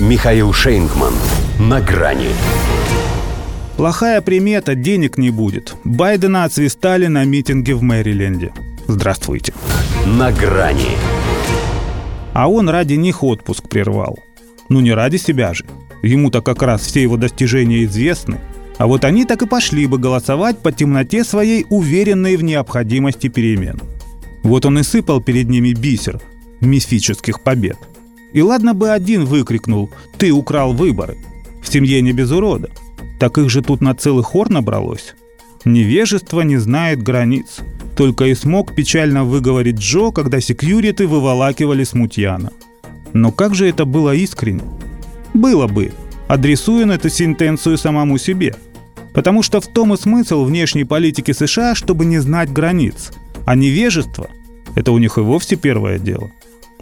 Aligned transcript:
Михаил 0.00 0.52
Шейнгман. 0.52 1.14
На 1.60 1.80
грани. 1.80 2.30
Плохая 3.76 4.20
примета, 4.20 4.74
денег 4.74 5.18
не 5.18 5.30
будет. 5.30 5.76
Байдена 5.84 6.42
отсвистали 6.42 7.06
на 7.06 7.24
митинге 7.24 7.76
в 7.76 7.82
Мэриленде. 7.82 8.52
Здравствуйте. 8.88 9.54
На 10.04 10.32
грани. 10.32 10.96
А 12.32 12.50
он 12.50 12.68
ради 12.68 12.94
них 12.94 13.22
отпуск 13.22 13.68
прервал. 13.68 14.18
Ну 14.68 14.80
не 14.80 14.92
ради 14.92 15.16
себя 15.16 15.54
же. 15.54 15.64
Ему-то 16.02 16.42
как 16.42 16.62
раз 16.62 16.80
все 16.80 17.00
его 17.00 17.16
достижения 17.16 17.84
известны. 17.84 18.40
А 18.78 18.88
вот 18.88 19.04
они 19.04 19.24
так 19.24 19.42
и 19.42 19.46
пошли 19.46 19.86
бы 19.86 19.98
голосовать 19.98 20.58
по 20.58 20.72
темноте 20.72 21.22
своей, 21.22 21.66
уверенной 21.70 22.34
в 22.34 22.42
необходимости 22.42 23.28
перемен. 23.28 23.80
Вот 24.42 24.66
он 24.66 24.76
и 24.80 24.82
сыпал 24.82 25.20
перед 25.20 25.48
ними 25.48 25.72
бисер 25.72 26.20
мифических 26.60 27.42
побед. 27.42 27.78
И 28.34 28.42
ладно 28.42 28.74
бы 28.74 28.90
один 28.90 29.24
выкрикнул 29.24 29.90
«Ты 30.18 30.32
украл 30.32 30.74
выборы!» 30.74 31.16
В 31.62 31.72
семье 31.72 32.02
не 32.02 32.12
без 32.12 32.30
урода. 32.30 32.68
Так 33.18 33.38
их 33.38 33.48
же 33.48 33.62
тут 33.62 33.80
на 33.80 33.94
целый 33.94 34.24
хор 34.24 34.50
набралось. 34.50 35.14
Невежество 35.64 36.42
не 36.42 36.58
знает 36.58 37.02
границ. 37.02 37.60
Только 37.96 38.26
и 38.26 38.34
смог 38.34 38.74
печально 38.74 39.24
выговорить 39.24 39.78
Джо, 39.78 40.10
когда 40.10 40.40
секьюриты 40.40 41.06
выволакивали 41.06 41.84
смутьяна. 41.84 42.50
Но 43.12 43.30
как 43.30 43.54
же 43.54 43.68
это 43.68 43.84
было 43.84 44.12
искренне? 44.12 44.64
Было 45.32 45.68
бы, 45.68 45.92
адресуя 46.26 46.92
эту 46.92 47.08
сентенцию 47.08 47.78
самому 47.78 48.18
себе. 48.18 48.56
Потому 49.14 49.42
что 49.42 49.60
в 49.60 49.68
том 49.68 49.94
и 49.94 49.96
смысл 49.96 50.44
внешней 50.44 50.84
политики 50.84 51.30
США, 51.30 51.76
чтобы 51.76 52.04
не 52.04 52.18
знать 52.18 52.52
границ. 52.52 53.12
А 53.46 53.54
невежество– 53.54 54.28
это 54.74 54.90
у 54.90 54.98
них 54.98 55.18
и 55.18 55.20
вовсе 55.20 55.54
первое 55.54 56.00
дело. 56.00 56.32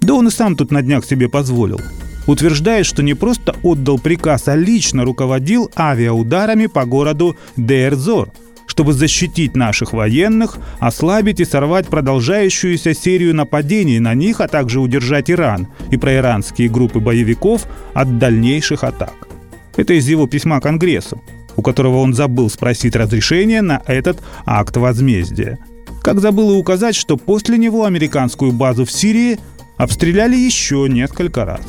Да 0.02 0.14
он 0.14 0.28
и 0.28 0.30
сам 0.30 0.56
тут 0.56 0.70
на 0.70 0.82
днях 0.82 1.04
себе 1.04 1.28
позволил. 1.28 1.80
Утверждает, 2.26 2.86
что 2.86 3.02
не 3.02 3.14
просто 3.14 3.56
отдал 3.62 3.98
приказ, 3.98 4.46
а 4.46 4.54
лично 4.54 5.04
руководил 5.04 5.70
авиаударами 5.76 6.66
по 6.66 6.84
городу 6.84 7.36
Дейрзор– 7.56 8.30
чтобы 8.72 8.94
защитить 8.94 9.54
наших 9.54 9.92
военных, 9.92 10.56
ослабить 10.80 11.40
и 11.40 11.44
сорвать 11.44 11.88
продолжающуюся 11.88 12.94
серию 12.94 13.34
нападений 13.34 14.00
на 14.00 14.14
них, 14.14 14.40
а 14.40 14.48
также 14.48 14.80
удержать 14.80 15.30
Иран 15.30 15.68
и 15.90 15.98
проиранские 15.98 16.70
группы 16.70 16.98
боевиков 16.98 17.66
от 17.92 18.18
дальнейших 18.18 18.82
атак. 18.82 19.28
Это 19.76 19.92
из 19.92 20.08
его 20.08 20.26
письма 20.26 20.58
Конгрессу, 20.58 21.22
у 21.54 21.60
которого 21.60 21.98
он 21.98 22.14
забыл 22.14 22.48
спросить 22.48 22.96
разрешения 22.96 23.60
на 23.60 23.82
этот 23.86 24.22
акт 24.46 24.74
возмездия. 24.78 25.58
Как 26.02 26.20
забыл 26.20 26.52
и 26.52 26.56
указать, 26.56 26.96
что 26.96 27.18
после 27.18 27.58
него 27.58 27.84
американскую 27.84 28.52
базу 28.52 28.86
в 28.86 28.90
Сирии 28.90 29.38
обстреляли 29.76 30.36
еще 30.36 30.86
несколько 30.88 31.44
раз. 31.44 31.62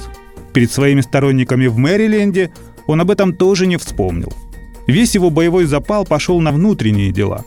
Перед 0.53 0.71
своими 0.71 1.01
сторонниками 1.01 1.67
в 1.67 1.77
Мэриленде 1.77 2.51
он 2.87 3.01
об 3.01 3.11
этом 3.11 3.33
тоже 3.33 3.67
не 3.67 3.77
вспомнил– 3.77 4.33
Весь 4.87 5.15
его 5.15 5.29
боевой 5.29 5.65
запал 5.65 6.05
пошел 6.05 6.39
на 6.41 6.51
внутренние 6.51 7.11
дела. 7.11 7.45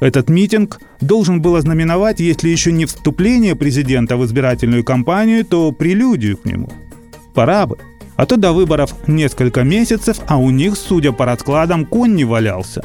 Этот 0.00 0.28
митинг 0.28 0.80
должен 1.00 1.40
был 1.40 1.56
ознаменовать, 1.56 2.20
если 2.20 2.48
еще 2.48 2.72
не 2.72 2.84
вступление 2.84 3.54
президента 3.54 4.16
в 4.16 4.24
избирательную 4.24 4.84
кампанию, 4.84 5.44
то 5.44 5.70
прелюдию 5.72 6.36
к 6.36 6.44
нему. 6.44 6.70
Пора 7.32 7.66
бы. 7.66 7.78
А 8.16 8.26
то 8.26 8.36
до 8.36 8.52
выборов 8.52 8.94
несколько 9.08 9.62
месяцев, 9.62 10.18
а 10.26 10.36
у 10.36 10.50
них, 10.50 10.76
судя 10.76 11.12
по 11.12 11.24
раскладам, 11.24 11.84
конь 11.84 12.14
не 12.14 12.24
валялся. 12.24 12.84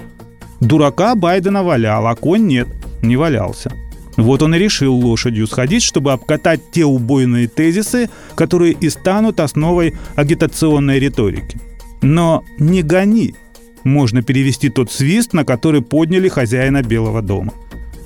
Дурака 0.60 1.16
Байдена 1.16 1.64
валял, 1.64 2.08
а 2.08 2.16
конь 2.16 2.46
нет, 2.46 2.68
не 3.02 3.16
валялся. 3.16 3.72
Вот 4.20 4.42
он 4.42 4.53
и 4.53 4.59
решил 4.59 4.94
лошадью 4.95 5.48
сходить, 5.48 5.81
чтобы 5.81 6.12
обкатать 6.12 6.72
те 6.72 6.84
убойные 6.84 7.48
тезисы, 7.48 8.09
которые 8.36 8.73
и 8.73 8.89
станут 8.89 9.39
основой 9.39 9.95
агитационной 10.16 11.00
риторики. 11.00 11.58
Но 12.02 12.44
не 12.58 12.81
гони, 12.81 13.36
можно 13.86 14.22
перевести 14.22 14.70
тот 14.70 14.92
свист, 14.92 15.34
на 15.34 15.45
который 15.45 15.81
подняли 15.81 16.28
хозяина 16.28 16.84
Белого 16.84 17.22
дома. 17.22 17.53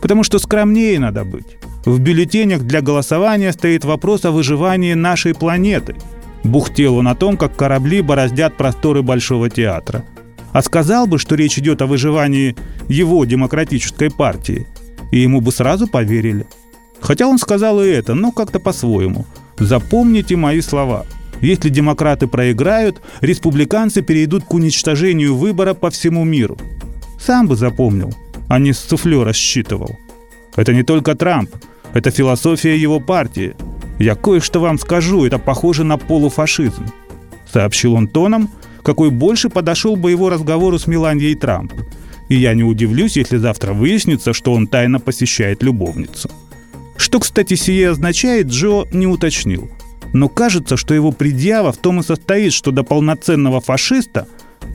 Потому 0.01 0.23
что 0.23 0.37
скромнее 0.37 0.99
надо 0.99 1.23
быть. 1.23 1.57
В 1.85 1.99
бюллетенях 1.99 2.61
для 2.61 2.81
голосования 2.81 3.51
стоит 3.51 3.83
вопрос 3.83 4.23
о 4.25 4.31
выживании 4.31 4.93
нашей 4.93 5.33
планеты. 5.33 5.95
Бухтел 6.43 6.97
он 6.97 7.07
о 7.07 7.15
том, 7.15 7.37
как 7.37 7.55
корабли 7.55 8.01
бороздят 8.01 8.55
просторы 8.55 9.01
Большого 9.01 9.49
театра. 9.49 10.05
А 10.51 10.61
сказал 10.61 11.07
бы, 11.07 11.17
что 11.17 11.35
речь 11.35 11.57
идет 11.57 11.81
о 11.81 11.87
выживании 11.87 12.55
его 12.87 13.25
демократической 13.25 14.11
партии, 14.11 14.67
и 15.13 15.19
ему 15.19 15.41
бы 15.41 15.51
сразу 15.51 15.87
поверили. 15.87 16.45
Хотя 16.99 17.27
он 17.27 17.37
сказал 17.37 17.81
и 17.81 17.87
это, 17.87 18.13
но 18.13 18.31
как-то 18.31 18.59
по-своему. 18.59 19.25
Запомните 19.59 20.35
мои 20.35 20.61
слова– 20.61 21.05
если 21.43 21.67
демократы 21.67 22.27
проиграют, 22.27 23.01
республиканцы 23.19 24.01
перейдут 24.01 24.45
к 24.45 24.53
уничтожению 24.53 25.35
выбора 25.35 25.73
по 25.73 25.89
всему 25.89 26.23
миру. 26.23 26.57
Сам 27.19 27.47
бы 27.47 27.57
запомнил, 27.57 28.13
а 28.47 28.59
не 28.59 28.71
с 28.71 28.79
суфле 28.79 29.21
рассчитывал. 29.23 29.99
Это 30.55 30.73
не 30.73 30.83
только 30.83 31.15
Трамп, 31.15 31.49
это 31.93 32.11
философия 32.11 32.77
его 32.77 33.01
партии. 33.01 33.55
Я 33.99 34.15
кое-что 34.15 34.61
вам 34.61 34.79
скажу, 34.79 35.25
это 35.25 35.37
похоже 35.37 35.83
на 35.83 35.97
полуфашизм. 35.97 36.85
Сообщил 37.51 37.95
он 37.95 38.07
тоном, 38.07 38.49
какой 38.81 39.09
больше 39.09 39.49
подошел 39.49 39.97
бы 39.97 40.11
его 40.11 40.29
разговору 40.29 40.79
с 40.79 40.87
Меланьей 40.87 41.35
Трамп. 41.35 41.73
И 42.29 42.35
я 42.35 42.53
не 42.53 42.63
удивлюсь, 42.63 43.17
если 43.17 43.37
завтра 43.37 43.73
выяснится, 43.73 44.33
что 44.33 44.53
он 44.53 44.67
тайно 44.67 44.99
посещает 44.99 45.63
любовницу. 45.63 46.29
Что, 46.97 47.19
кстати, 47.19 47.55
сие 47.55 47.89
означает, 47.89 48.47
Джо 48.47 48.85
не 48.91 49.07
уточнил– 49.07 49.69
но 50.13 50.29
кажется, 50.29 50.77
что 50.77 50.93
его 50.93 51.11
предъява 51.11 51.71
в 51.71 51.77
том 51.77 51.99
и 51.99 52.03
состоит, 52.03 52.53
что 52.53 52.71
до 52.71 52.83
полноценного 52.83 53.59
фашиста 53.59 54.27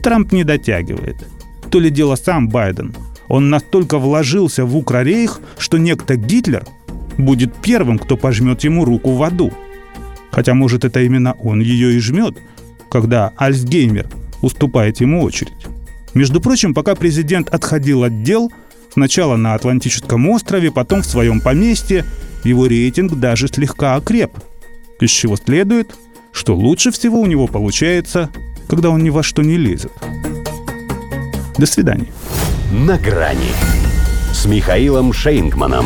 Трамп 0.03 0.33
не 0.33 0.43
дотягивает. 0.43 1.27
То 1.71 1.79
ли 1.79 1.89
дело 1.89 2.15
сам 2.15 2.49
Байден. 2.49 2.93
Он 3.29 3.49
настолько 3.49 3.97
вложился 3.97 4.65
в 4.65 4.75
Укрорейх, 4.75 5.39
что 5.57 5.77
некто 5.77 6.15
Гитлер 6.15 6.65
будет 7.17 7.53
первым, 7.55 7.97
кто 7.97 8.17
пожмет 8.17 8.63
ему 8.63 8.85
руку 8.85 9.11
в 9.11 9.23
аду. 9.23 9.51
Хотя, 10.31 10.53
может, 10.53 10.83
это 10.83 11.01
именно 11.01 11.33
он 11.33 11.61
ее 11.61 11.93
и 11.95 11.99
жмет, 11.99 12.37
когда 12.89 13.31
Альцгеймер 13.37 14.09
уступает 14.41 14.99
ему 14.99 15.23
очередь. 15.23 15.67
Между 16.13 16.41
прочим, 16.41 16.73
пока 16.73 16.95
президент 16.95 17.49
отходил 17.49 18.03
от 18.03 18.23
дел, 18.23 18.51
сначала 18.93 19.37
на 19.37 19.53
Атлантическом 19.53 20.29
острове, 20.29 20.71
потом 20.71 21.01
в 21.01 21.05
своем 21.05 21.41
поместье, 21.41 22.05
его 22.43 22.67
рейтинг 22.67 23.15
даже 23.19 23.47
слегка 23.47 23.95
окреп– 23.95 24.31
из 24.99 25.11
чего 25.11 25.37
следует, 25.37 25.95
что 26.31 26.55
лучше 26.55 26.91
всего 26.91 27.19
у 27.19 27.25
него 27.25 27.47
получается, 27.47 28.29
когда 28.67 28.89
он 28.89 29.03
ни 29.03 29.09
во 29.09 29.23
что 29.23 29.41
не 29.41 29.57
лезет. 29.57 29.91
До 31.57 31.65
свидания. 31.65 32.11
На 32.71 32.97
грани 32.97 33.51
с 34.33 34.45
Михаилом 34.45 35.13
Шейнгманом. 35.13 35.85